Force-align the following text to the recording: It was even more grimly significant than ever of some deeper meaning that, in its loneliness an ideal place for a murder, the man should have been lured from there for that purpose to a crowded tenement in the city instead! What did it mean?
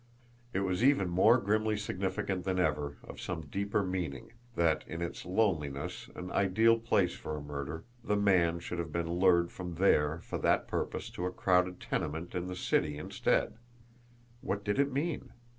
It 0.51 0.61
was 0.61 0.83
even 0.83 1.09
more 1.09 1.37
grimly 1.37 1.77
significant 1.77 2.43
than 2.43 2.57
ever 2.57 2.97
of 3.03 3.21
some 3.21 3.41
deeper 3.41 3.83
meaning 3.83 4.31
that, 4.55 4.83
in 4.87 4.99
its 4.99 5.25
loneliness 5.25 6.09
an 6.15 6.31
ideal 6.31 6.79
place 6.79 7.13
for 7.13 7.37
a 7.37 7.39
murder, 7.39 7.83
the 8.03 8.15
man 8.17 8.59
should 8.59 8.79
have 8.79 8.91
been 8.91 9.13
lured 9.19 9.51
from 9.51 9.75
there 9.75 10.17
for 10.21 10.39
that 10.39 10.67
purpose 10.67 11.11
to 11.11 11.27
a 11.27 11.31
crowded 11.31 11.79
tenement 11.79 12.33
in 12.33 12.47
the 12.47 12.55
city 12.55 12.97
instead! 12.97 13.57
What 14.41 14.63
did 14.63 14.79
it 14.79 14.91
mean? 14.91 15.33